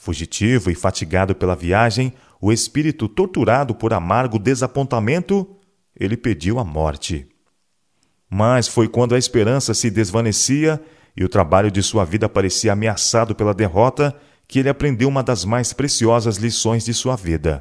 Fugitivo 0.00 0.70
e 0.70 0.74
fatigado 0.74 1.34
pela 1.34 1.54
viagem, 1.54 2.14
o 2.40 2.50
espírito 2.50 3.06
torturado 3.06 3.74
por 3.74 3.92
amargo 3.92 4.38
desapontamento, 4.38 5.46
ele 5.94 6.16
pediu 6.16 6.58
a 6.58 6.64
morte. 6.64 7.28
Mas 8.26 8.66
foi 8.66 8.88
quando 8.88 9.14
a 9.14 9.18
esperança 9.18 9.74
se 9.74 9.90
desvanecia 9.90 10.80
e 11.14 11.22
o 11.22 11.28
trabalho 11.28 11.70
de 11.70 11.82
sua 11.82 12.02
vida 12.06 12.30
parecia 12.30 12.72
ameaçado 12.72 13.34
pela 13.34 13.52
derrota 13.52 14.16
que 14.48 14.60
ele 14.60 14.70
aprendeu 14.70 15.06
uma 15.06 15.22
das 15.22 15.44
mais 15.44 15.74
preciosas 15.74 16.38
lições 16.38 16.82
de 16.86 16.94
sua 16.94 17.14
vida. 17.14 17.60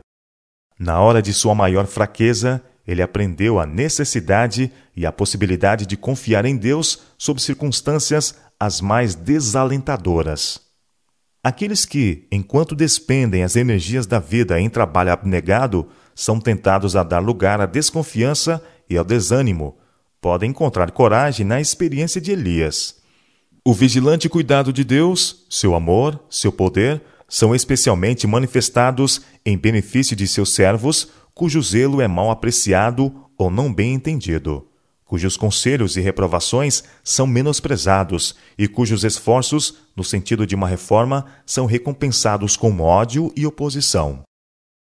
Na 0.80 1.02
hora 1.02 1.22
de 1.22 1.34
sua 1.34 1.54
maior 1.54 1.88
fraqueza, 1.88 2.64
ele 2.88 3.02
aprendeu 3.02 3.60
a 3.60 3.66
necessidade 3.66 4.72
e 4.96 5.06
a 5.06 5.12
possibilidade 5.12 5.86
de 5.86 5.98
confiar 5.98 6.46
em 6.46 6.56
Deus 6.56 7.02
sob 7.18 7.42
circunstâncias 7.42 8.34
as 8.58 8.80
mais 8.80 9.14
desalentadoras. 9.14 10.69
Aqueles 11.44 11.86
que, 11.86 12.28
enquanto 12.32 12.76
despendem 12.76 13.44
as 13.44 13.56
energias 13.56 14.06
da 14.06 14.20
vida 14.20 14.60
em 14.60 14.70
trabalho 14.70 15.12
abnegado, 15.12 15.88
são 16.14 16.40
tentados 16.40 16.98
a 16.98 17.04
dar 17.04 17.20
lugar 17.20 17.62
à 17.62 17.66
desconfiança 17.66 18.62
e 18.90 18.98
ao 18.98 19.06
desânimo. 19.06 19.78
Podem 20.20 20.50
encontrar 20.50 20.92
coragem 20.92 21.46
na 21.46 21.62
experiência 21.62 22.20
de 22.20 22.32
Elias. 22.32 23.00
O 23.64 23.74
vigilante 23.74 24.28
cuidado 24.28 24.74
de 24.74 24.84
Deus, 24.84 25.46
seu 25.50 25.76
amor, 25.76 26.20
seu 26.30 26.52
poder, 26.52 27.02
são 27.28 27.56
especialmente 27.56 28.28
manifestados 28.28 29.22
em 29.46 29.58
benefício 29.58 30.16
de 30.16 30.28
seus 30.28 30.54
servos, 30.54 31.10
cujo 31.34 31.62
zelo 31.62 32.02
é 32.02 32.08
mal 32.08 32.32
apreciado 32.32 33.14
ou 33.38 33.50
não 33.50 33.74
bem 33.74 33.94
entendido, 33.94 34.68
cujos 35.10 35.36
conselhos 35.36 35.98
e 35.98 36.02
reprovações 36.02 36.84
são 37.04 37.26
menosprezados 37.26 38.36
e 38.56 38.68
cujos 38.68 39.04
esforços, 39.04 39.80
no 39.96 40.04
sentido 40.04 40.46
de 40.46 40.54
uma 40.54 40.68
reforma, 40.68 41.26
são 41.48 41.66
recompensados 41.66 42.56
com 42.56 42.80
ódio 42.80 43.34
e 43.36 43.44
oposição. 43.44 44.22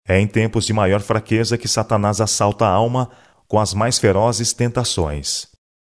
É 0.06 0.20
em 0.20 0.28
tempos 0.28 0.66
de 0.66 0.72
maior 0.72 1.00
fraqueza 1.00 1.58
que 1.58 1.66
Satanás 1.66 2.20
assalta 2.20 2.64
a 2.64 2.70
alma 2.70 3.10
com 3.48 3.58
as 3.58 3.74
mais 3.74 3.98
ferozes 3.98 4.52
tentações. 4.52 5.48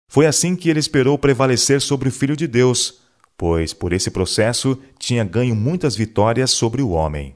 Foi 0.09 0.25
assim 0.25 0.55
que 0.55 0.71
ele 0.71 0.79
esperou 0.79 1.19
prevalecer 1.19 1.79
sobre 1.79 2.09
o 2.09 2.11
Filho 2.11 2.35
de 2.35 2.47
Deus, 2.47 3.01
pois 3.37 3.73
por 3.73 3.93
esse 3.93 4.09
processo 4.09 4.75
tinha 4.97 5.23
ganho 5.23 5.55
muitas 5.55 5.95
vitórias 5.95 6.49
sobre 6.49 6.81
o 6.81 6.89
homem. 6.89 7.33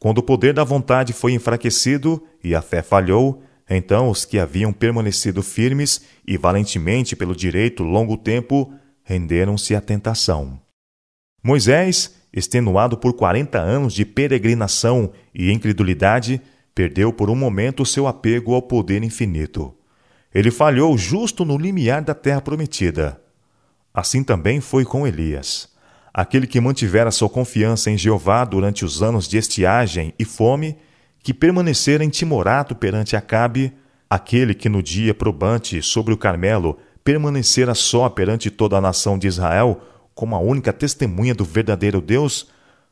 Quando 0.00 0.18
o 0.18 0.24
poder 0.24 0.54
da 0.54 0.64
vontade 0.64 1.12
foi 1.12 1.34
enfraquecido 1.34 2.20
e 2.42 2.52
a 2.52 2.60
fé 2.60 2.82
falhou, 2.82 3.44
então 3.76 4.10
os 4.10 4.24
que 4.24 4.38
haviam 4.38 4.72
permanecido 4.72 5.42
firmes 5.42 6.02
e 6.26 6.36
valentemente 6.36 7.14
pelo 7.14 7.34
direito 7.34 7.82
longo 7.82 8.16
tempo 8.16 8.72
renderam-se 9.04 9.74
à 9.74 9.80
tentação. 9.80 10.60
Moisés 11.42 12.20
extenuado 12.32 12.96
por 12.96 13.14
quarenta 13.14 13.58
anos 13.58 13.92
de 13.92 14.04
peregrinação 14.04 15.12
e 15.34 15.50
incredulidade, 15.50 16.40
perdeu 16.74 17.12
por 17.12 17.28
um 17.28 17.34
momento 17.34 17.84
seu 17.84 18.06
apego 18.06 18.54
ao 18.54 18.62
poder 18.62 19.02
infinito. 19.02 19.74
Ele 20.32 20.50
falhou 20.50 20.96
justo 20.96 21.44
no 21.44 21.58
limiar 21.58 22.02
da 22.02 22.14
terra 22.14 22.40
prometida. 22.40 23.20
Assim 23.92 24.22
também 24.22 24.60
foi 24.60 24.84
com 24.84 25.06
Elias. 25.06 25.68
Aquele 26.14 26.46
que 26.46 26.60
mantivera 26.60 27.10
sua 27.10 27.28
confiança 27.28 27.90
em 27.90 27.98
Jeová 27.98 28.44
durante 28.44 28.84
os 28.84 29.02
anos 29.02 29.28
de 29.28 29.36
estiagem 29.36 30.14
e 30.18 30.24
fome, 30.24 30.76
que 31.22 31.34
permanecera 31.34 32.04
intimorato 32.04 32.74
perante 32.74 33.16
Acabe, 33.16 33.72
aquele 34.08 34.54
que 34.54 34.68
no 34.68 34.82
dia 34.82 35.14
probante 35.14 35.82
sobre 35.82 36.12
o 36.12 36.16
Carmelo 36.16 36.78
permanecera 37.04 37.74
só 37.74 38.08
perante 38.08 38.50
toda 38.50 38.76
a 38.76 38.80
nação 38.80 39.18
de 39.18 39.26
Israel, 39.26 39.80
como 40.14 40.34
a 40.34 40.40
única 40.40 40.72
testemunha 40.72 41.34
do 41.34 41.44
verdadeiro 41.44 42.00
Deus, 42.00 42.48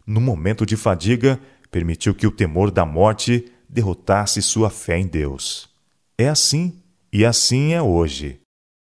no 0.06 0.20
momento 0.20 0.64
de 0.64 0.76
fadiga, 0.76 1.38
permitiu 1.70 2.14
que 2.14 2.26
o 2.26 2.30
temor 2.30 2.70
da 2.70 2.86
morte 2.86 3.52
derrotasse 3.68 4.40
sua 4.40 4.70
fé 4.70 4.98
em 4.98 5.06
Deus. 5.06 5.68
É 6.16 6.28
assim, 6.28 6.80
e 7.12 7.24
assim 7.24 7.72
é 7.74 7.82
hoje. 7.82 8.40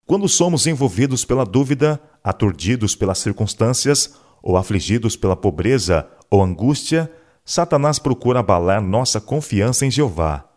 Quando 0.06 0.28
somos 0.28 0.66
envolvidos 0.66 1.24
pela 1.24 1.44
dúvida, 1.44 2.00
aturdidos 2.22 2.96
pelas 2.96 3.18
circunstâncias, 3.18 4.14
ou 4.42 4.56
afligidos 4.56 5.14
pela 5.16 5.36
pobreza 5.36 6.06
ou 6.28 6.42
angústia, 6.42 7.10
Satanás 7.44 7.98
procura 7.98 8.40
abalar 8.40 8.80
nossa 8.80 9.20
confiança 9.20 9.84
em 9.84 9.90
Jeová. 9.90 10.48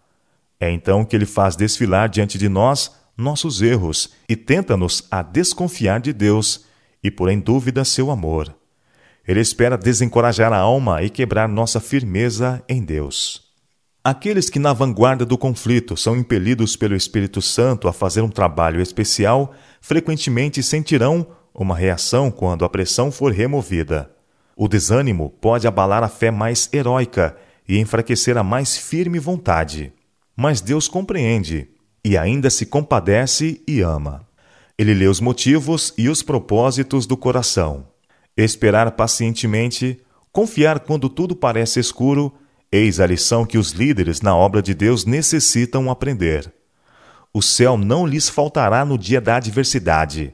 É 0.59 0.69
então 0.69 1.03
que 1.03 1.15
ele 1.15 1.25
faz 1.25 1.55
desfilar 1.55 2.09
diante 2.09 2.37
de 2.37 2.47
nós 2.47 2.91
nossos 3.17 3.61
erros 3.61 4.13
e 4.27 4.35
tenta-nos 4.35 5.07
a 5.09 5.21
desconfiar 5.21 5.99
de 5.99 6.13
Deus 6.13 6.65
e 7.03 7.09
pôr 7.09 7.29
em 7.29 7.39
dúvida 7.39 7.83
seu 7.85 8.11
amor. 8.11 8.53
Ele 9.27 9.39
espera 9.39 9.77
desencorajar 9.77 10.53
a 10.53 10.57
alma 10.57 11.01
e 11.01 11.09
quebrar 11.09 11.47
nossa 11.47 11.79
firmeza 11.79 12.63
em 12.69 12.83
Deus. 12.83 13.43
Aqueles 14.03 14.51
que 14.51 14.59
na 14.59 14.71
vanguarda 14.71 15.25
do 15.25 15.35
conflito 15.35 15.97
são 15.97 16.15
impelidos 16.15 16.75
pelo 16.75 16.95
Espírito 16.95 17.41
Santo 17.41 17.87
a 17.87 17.93
fazer 17.93 18.21
um 18.21 18.29
trabalho 18.29 18.79
especial, 18.79 19.53
frequentemente 19.81 20.61
sentirão 20.61 21.25
uma 21.51 21.75
reação 21.75 22.29
quando 22.29 22.63
a 22.63 22.69
pressão 22.69 23.11
for 23.11 23.31
removida. 23.31 24.14
O 24.55 24.69
desânimo 24.69 25.29
pode 25.41 25.67
abalar 25.67 26.01
a 26.01 26.07
fé 26.07 26.31
mais 26.31 26.69
heróica 26.71 27.35
e 27.67 27.77
enfraquecer 27.77 28.37
a 28.37 28.43
mais 28.43 28.77
firme 28.77 29.19
vontade. 29.19 29.91
Mas 30.35 30.61
Deus 30.61 30.87
compreende 30.87 31.67
e 32.03 32.17
ainda 32.17 32.49
se 32.49 32.65
compadece 32.65 33.61
e 33.67 33.81
ama. 33.81 34.25
Ele 34.77 34.93
lê 34.93 35.07
os 35.07 35.19
motivos 35.19 35.93
e 35.97 36.07
os 36.07 36.21
propósitos 36.21 37.05
do 37.05 37.17
coração. 37.17 37.87
Esperar 38.37 38.91
pacientemente, 38.91 39.99
confiar 40.31 40.81
quando 40.81 41.09
tudo 41.09 41.35
parece 41.35 41.79
escuro, 41.79 42.33
eis 42.71 42.99
a 42.99 43.07
lição 43.07 43.45
que 43.45 43.57
os 43.57 43.71
líderes 43.71 44.21
na 44.21 44.35
obra 44.35 44.61
de 44.61 44.73
Deus 44.73 45.05
necessitam 45.05 45.89
aprender. 45.89 46.51
O 47.33 47.41
céu 47.41 47.77
não 47.77 48.05
lhes 48.05 48.29
faltará 48.29 48.85
no 48.85 48.97
dia 48.97 49.19
da 49.19 49.37
adversidade. 49.37 50.33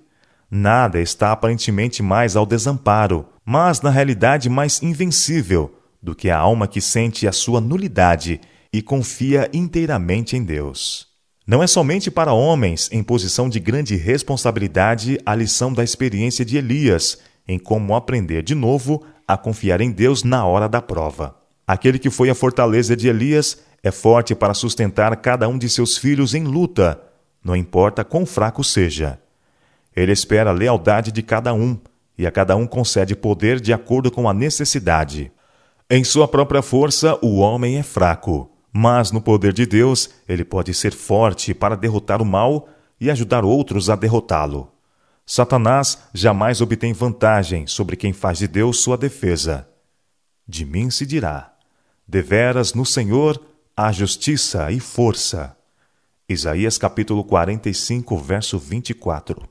Nada 0.49 0.99
está 0.99 1.31
aparentemente 1.31 2.03
mais 2.03 2.35
ao 2.35 2.45
desamparo, 2.45 3.25
mas 3.45 3.81
na 3.81 3.89
realidade 3.89 4.49
mais 4.49 4.81
invencível 4.81 5.73
do 6.01 6.15
que 6.15 6.29
a 6.29 6.37
alma 6.37 6.67
que 6.67 6.81
sente 6.81 7.27
a 7.27 7.31
sua 7.31 7.61
nulidade 7.61 8.41
e 8.73 8.81
confia 8.81 9.49
inteiramente 9.53 10.35
em 10.35 10.43
Deus. 10.43 11.07
Não 11.45 11.61
é 11.61 11.67
somente 11.67 12.09
para 12.09 12.33
homens 12.33 12.87
em 12.91 13.03
posição 13.03 13.49
de 13.49 13.59
grande 13.59 13.95
responsabilidade 13.95 15.19
a 15.25 15.35
lição 15.35 15.73
da 15.73 15.83
experiência 15.83 16.45
de 16.45 16.57
Elias 16.57 17.19
em 17.47 17.59
como 17.59 17.95
aprender 17.95 18.43
de 18.43 18.55
novo 18.55 19.03
a 19.27 19.37
confiar 19.37 19.81
em 19.81 19.91
Deus 19.91 20.23
na 20.23 20.45
hora 20.45 20.69
da 20.69 20.81
prova. 20.81 21.35
Aquele 21.67 21.99
que 21.99 22.09
foi 22.09 22.29
a 22.29 22.35
fortaleza 22.35 22.95
de 22.95 23.07
Elias 23.07 23.59
é 23.83 23.91
forte 23.91 24.35
para 24.35 24.53
sustentar 24.53 25.15
cada 25.17 25.47
um 25.47 25.57
de 25.57 25.69
seus 25.69 25.97
filhos 25.97 26.33
em 26.33 26.43
luta, 26.43 27.01
não 27.43 27.55
importa 27.55 28.03
quão 28.03 28.25
fraco 28.25 28.63
seja. 28.63 29.19
Ele 29.95 30.11
espera 30.11 30.51
a 30.51 30.53
lealdade 30.53 31.11
de 31.11 31.21
cada 31.21 31.53
um 31.53 31.77
e 32.21 32.27
a 32.27 32.29
cada 32.29 32.55
um 32.55 32.67
concede 32.67 33.15
poder 33.15 33.59
de 33.59 33.73
acordo 33.73 34.11
com 34.11 34.29
a 34.29 34.33
necessidade. 34.33 35.31
Em 35.89 36.03
sua 36.03 36.27
própria 36.27 36.61
força, 36.61 37.17
o 37.19 37.39
homem 37.39 37.79
é 37.79 37.83
fraco, 37.83 38.47
mas 38.71 39.11
no 39.11 39.19
poder 39.19 39.51
de 39.51 39.65
Deus, 39.65 40.07
ele 40.29 40.45
pode 40.45 40.71
ser 40.71 40.93
forte 40.93 41.51
para 41.51 41.75
derrotar 41.75 42.21
o 42.21 42.25
mal 42.25 42.69
e 42.99 43.09
ajudar 43.09 43.43
outros 43.43 43.89
a 43.89 43.95
derrotá-lo. 43.95 44.71
Satanás 45.25 45.97
jamais 46.13 46.61
obtém 46.61 46.93
vantagem 46.93 47.65
sobre 47.65 47.95
quem 47.95 48.13
faz 48.13 48.37
de 48.37 48.47
Deus 48.47 48.81
sua 48.81 48.99
defesa. 48.99 49.67
De 50.47 50.63
mim 50.63 50.91
se 50.91 51.07
dirá: 51.07 51.51
deveras 52.07 52.75
no 52.75 52.85
Senhor 52.85 53.43
há 53.75 53.91
justiça 53.91 54.71
e 54.71 54.79
força. 54.79 55.57
Isaías 56.29 56.77
capítulo 56.77 57.23
45, 57.23 58.15
verso 58.19 58.59
24. 58.59 59.41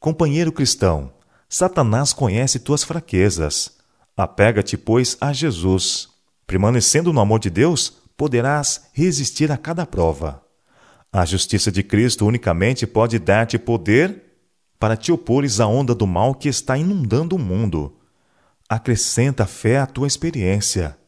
Companheiro 0.00 0.50
cristão, 0.50 1.12
Satanás 1.56 2.12
conhece 2.12 2.58
tuas 2.58 2.82
fraquezas. 2.82 3.76
Apega-te, 4.16 4.76
pois, 4.76 5.16
a 5.20 5.32
Jesus. 5.32 6.08
Permanecendo 6.48 7.12
no 7.12 7.20
amor 7.20 7.38
de 7.38 7.48
Deus, 7.48 7.90
poderás 8.16 8.88
resistir 8.92 9.52
a 9.52 9.56
cada 9.56 9.86
prova. 9.86 10.42
A 11.12 11.24
justiça 11.24 11.70
de 11.70 11.84
Cristo 11.84 12.26
unicamente 12.26 12.88
pode 12.88 13.20
dar-te 13.20 13.56
poder 13.56 14.20
para 14.80 14.96
te 14.96 15.12
opores 15.12 15.60
à 15.60 15.66
onda 15.68 15.94
do 15.94 16.08
mal 16.08 16.34
que 16.34 16.48
está 16.48 16.76
inundando 16.76 17.36
o 17.36 17.38
mundo. 17.38 18.00
Acrescenta 18.68 19.46
fé 19.46 19.78
à 19.78 19.86
tua 19.86 20.08
experiência. 20.08 20.98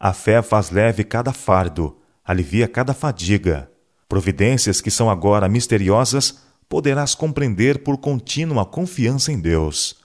A 0.00 0.14
fé 0.14 0.40
faz 0.40 0.70
leve 0.70 1.04
cada 1.04 1.34
fardo, 1.34 1.98
alivia 2.24 2.66
cada 2.66 2.94
fadiga. 2.94 3.70
Providências 4.08 4.80
que 4.80 4.90
são 4.90 5.10
agora 5.10 5.46
misteriosas 5.46 6.42
poderás 6.68 7.14
compreender 7.14 7.82
por 7.82 7.98
contínua 7.98 8.64
confiança 8.64 9.32
em 9.32 9.38
Deus. 9.38 9.96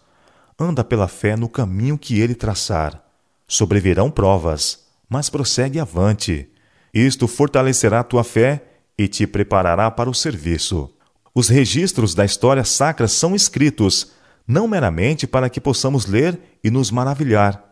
Anda 0.57 0.83
pela 0.83 1.07
fé 1.07 1.35
no 1.35 1.47
caminho 1.47 1.97
que 1.97 2.19
ele 2.19 2.35
traçar. 2.35 3.03
Sobrevirão 3.47 4.11
provas, 4.11 4.85
mas 5.09 5.29
prossegue 5.29 5.79
avante. 5.79 6.49
Isto 6.93 7.27
fortalecerá 7.27 8.03
tua 8.03 8.23
fé 8.23 8.63
e 8.97 9.07
te 9.07 9.25
preparará 9.25 9.89
para 9.89 10.09
o 10.09 10.13
serviço. 10.13 10.93
Os 11.33 11.47
registros 11.47 12.13
da 12.13 12.25
história 12.25 12.63
sacra 12.63 13.07
são 13.07 13.35
escritos, 13.35 14.11
não 14.47 14.67
meramente 14.67 15.25
para 15.25 15.49
que 15.49 15.61
possamos 15.61 16.05
ler 16.05 16.39
e 16.63 16.69
nos 16.69 16.91
maravilhar, 16.91 17.63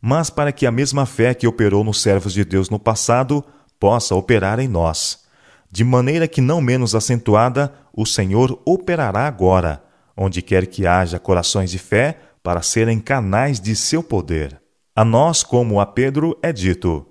mas 0.00 0.28
para 0.28 0.52
que 0.52 0.66
a 0.66 0.70
mesma 0.70 1.06
fé 1.06 1.32
que 1.32 1.46
operou 1.46 1.82
nos 1.82 2.02
servos 2.02 2.32
de 2.32 2.44
Deus 2.44 2.68
no 2.68 2.78
passado 2.78 3.42
possa 3.78 4.14
operar 4.14 4.58
em 4.58 4.68
nós. 4.68 5.27
De 5.70 5.84
maneira 5.84 6.26
que, 6.26 6.40
não 6.40 6.60
menos 6.60 6.94
acentuada, 6.94 7.72
o 7.92 8.06
Senhor 8.06 8.60
operará 8.64 9.26
agora, 9.26 9.82
onde 10.16 10.40
quer 10.40 10.66
que 10.66 10.86
haja 10.86 11.18
corações 11.18 11.70
de 11.70 11.78
fé, 11.78 12.18
para 12.42 12.62
serem 12.62 12.98
canais 12.98 13.60
de 13.60 13.76
seu 13.76 14.02
poder. 14.02 14.60
A 14.96 15.04
nós, 15.04 15.42
como 15.42 15.80
a 15.80 15.86
Pedro, 15.86 16.38
é 16.42 16.52
dito: 16.52 17.06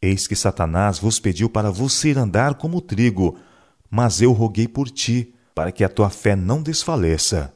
Eis 0.00 0.26
que 0.26 0.36
Satanás 0.36 0.98
vos 0.98 1.18
pediu 1.18 1.48
para 1.48 1.70
vos 1.70 2.04
ir 2.04 2.18
andar 2.18 2.54
como 2.54 2.82
trigo, 2.82 3.38
mas 3.90 4.20
eu 4.20 4.32
roguei 4.32 4.68
por 4.68 4.90
ti, 4.90 5.34
para 5.54 5.72
que 5.72 5.82
a 5.82 5.88
tua 5.88 6.10
fé 6.10 6.36
não 6.36 6.62
desfaleça. 6.62 7.54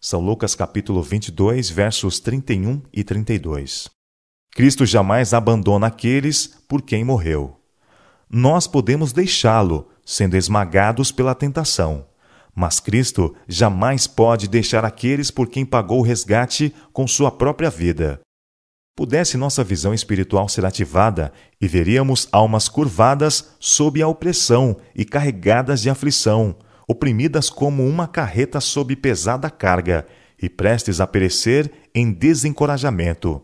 São 0.00 0.20
Lucas 0.20 0.54
capítulo 0.54 1.02
22, 1.02 1.68
versos 1.68 2.18
31 2.18 2.80
e 2.90 3.04
32. 3.04 3.90
Cristo 4.52 4.86
jamais 4.86 5.34
abandona 5.34 5.88
aqueles 5.88 6.46
por 6.66 6.80
quem 6.80 7.04
morreu 7.04 7.59
nós 8.32 8.68
podemos 8.68 9.12
deixá-lo, 9.12 9.88
sendo 10.06 10.36
esmagados 10.36 11.10
pela 11.10 11.34
tentação. 11.34 12.06
Mas 12.54 12.78
Cristo 12.78 13.34
jamais 13.48 14.06
pode 14.06 14.46
deixar 14.46 14.84
aqueles 14.84 15.30
por 15.32 15.48
quem 15.48 15.66
pagou 15.66 15.98
o 15.98 16.02
resgate 16.02 16.72
com 16.92 17.08
sua 17.08 17.30
própria 17.32 17.68
vida. 17.68 18.20
Pudesse 18.96 19.36
nossa 19.36 19.64
visão 19.64 19.92
espiritual 19.92 20.48
ser 20.48 20.64
ativada 20.64 21.32
e 21.60 21.66
veríamos 21.66 22.28
almas 22.30 22.68
curvadas 22.68 23.56
sob 23.58 24.00
a 24.00 24.06
opressão 24.06 24.76
e 24.94 25.04
carregadas 25.04 25.80
de 25.80 25.90
aflição, 25.90 26.54
oprimidas 26.86 27.50
como 27.50 27.84
uma 27.84 28.06
carreta 28.06 28.60
sob 28.60 28.94
pesada 28.94 29.50
carga 29.50 30.06
e 30.40 30.48
prestes 30.48 31.00
a 31.00 31.06
perecer 31.06 31.70
em 31.94 32.12
desencorajamento 32.12 33.42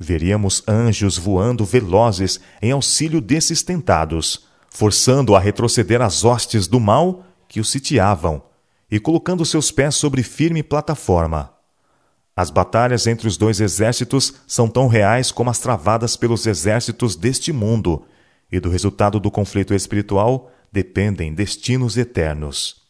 veríamos 0.00 0.62
anjos 0.68 1.16
voando 1.16 1.64
velozes 1.64 2.38
em 2.60 2.70
auxílio 2.70 3.20
desses 3.20 3.62
tentados, 3.62 4.46
forçando 4.68 5.34
a 5.34 5.40
retroceder 5.40 6.02
as 6.02 6.24
hostes 6.24 6.66
do 6.66 6.78
mal 6.78 7.24
que 7.48 7.60
os 7.60 7.70
sitiavam 7.70 8.42
e 8.90 9.00
colocando 9.00 9.44
seus 9.44 9.70
pés 9.70 9.94
sobre 9.94 10.22
firme 10.22 10.62
plataforma. 10.62 11.52
As 12.36 12.50
batalhas 12.50 13.06
entre 13.06 13.26
os 13.26 13.36
dois 13.36 13.60
exércitos 13.60 14.34
são 14.46 14.68
tão 14.68 14.86
reais 14.86 15.32
como 15.32 15.48
as 15.48 15.58
travadas 15.58 16.16
pelos 16.16 16.46
exércitos 16.46 17.16
deste 17.16 17.52
mundo, 17.52 18.04
e 18.52 18.60
do 18.60 18.68
resultado 18.68 19.18
do 19.18 19.30
conflito 19.30 19.74
espiritual 19.74 20.52
dependem 20.70 21.34
destinos 21.34 21.96
eternos. 21.96 22.82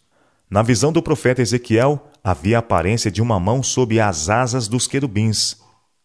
Na 0.50 0.62
visão 0.62 0.92
do 0.92 1.02
profeta 1.02 1.40
Ezequiel, 1.40 2.10
havia 2.22 2.56
a 2.56 2.58
aparência 2.58 3.10
de 3.10 3.22
uma 3.22 3.38
mão 3.38 3.62
sob 3.62 3.98
as 4.00 4.28
asas 4.28 4.68
dos 4.68 4.86
querubins 4.86 5.56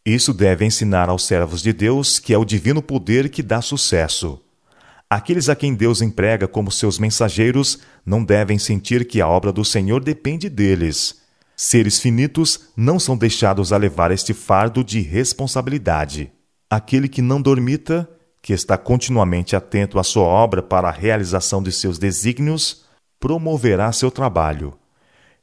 isso 0.06 0.34
deve 0.34 0.66
ensinar 0.66 1.10
aos 1.10 1.26
servos 1.26 1.62
de 1.62 1.72
Deus 1.72 2.18
que 2.18 2.34
é 2.34 2.38
o 2.38 2.46
divino 2.46 2.82
poder 2.82 3.30
que 3.30 3.44
dá 3.44 3.62
sucesso. 3.62 4.42
Aqueles 5.10 5.50
a 5.50 5.56
quem 5.56 5.76
Deus 5.76 6.02
emprega 6.02 6.48
como 6.48 6.72
seus 6.72 6.98
mensageiros 6.98 7.80
não 8.06 8.24
devem 8.24 8.58
sentir 8.58 9.06
que 9.06 9.22
a 9.22 9.28
obra 9.28 9.52
do 9.52 9.64
Senhor 9.64 10.04
depende 10.04 10.50
deles. 10.50 11.22
Seres 11.56 12.00
finitos 12.00 12.72
não 12.76 12.98
são 12.98 13.16
deixados 13.16 13.72
a 13.72 13.78
levar 13.78 14.10
este 14.10 14.34
fardo 14.34 14.84
de 14.84 15.02
responsabilidade. 15.02 16.32
Aquele 16.70 17.08
que 17.08 17.22
não 17.22 17.42
dormita, 17.42 18.10
que 18.42 18.54
está 18.54 18.78
continuamente 18.78 19.56
atento 19.56 20.00
à 20.00 20.04
sua 20.04 20.24
obra 20.24 20.64
para 20.64 20.88
a 20.88 20.92
realização 20.92 21.62
de 21.62 21.72
seus 21.72 22.00
desígnios, 22.00 22.86
promoverá 23.20 23.92
seu 23.92 24.10
trabalho. 24.10 24.74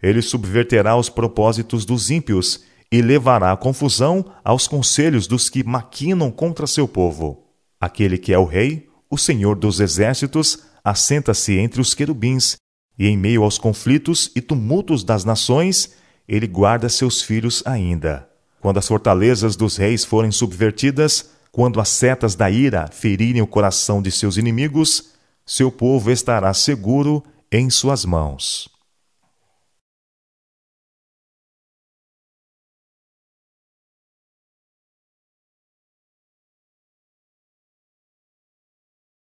Ele 0.03 0.23
subverterá 0.23 0.97
os 0.97 1.09
propósitos 1.09 1.85
dos 1.85 2.11
ímpios 2.11 2.65
e 2.91 3.03
levará 3.03 3.53
a 3.53 3.57
confusão 3.57 4.25
aos 4.43 4.67
conselhos 4.67 5.27
dos 5.27 5.49
que 5.49 5.63
maquinam 5.63 6.31
contra 6.31 6.67
seu 6.67 6.89
povo. 6.89 7.45
Aquele 7.81 8.19
que 8.19 8.33
é 8.33 8.39
o 8.39 8.45
rei, 8.45 8.89
o 9.11 9.19
senhor 9.19 9.57
dos 9.57 9.81
exércitos, 9.81 10.65
assenta-se 10.83 11.57
entre 11.59 11.81
os 11.81 11.95
querubins, 11.95 12.57
e 12.99 13.07
em 13.07 13.17
meio 13.17 13.43
aos 13.43 13.59
conflitos 13.59 14.31
e 14.35 14.41
tumultos 14.41 15.05
das 15.05 15.25
nações, 15.25 15.95
ele 16.27 16.47
guarda 16.47 16.89
seus 16.89 17.23
filhos 17.23 17.63
ainda. 17.65 18.29
Quando 18.61 18.79
as 18.79 18.89
fortalezas 18.89 19.55
dos 19.55 19.77
reis 19.77 20.05
forem 20.05 20.33
subvertidas, 20.33 21.31
quando 21.53 21.81
as 21.81 21.89
setas 21.89 22.35
da 22.35 22.51
ira 22.51 22.89
ferirem 22.89 23.41
o 23.41 23.47
coração 23.47 24.03
de 24.03 24.11
seus 24.11 24.37
inimigos, 24.37 25.13
seu 25.47 25.71
povo 25.71 26.11
estará 26.11 26.53
seguro 26.53 27.23
em 27.51 27.71
suas 27.71 28.05
mãos. 28.05 28.78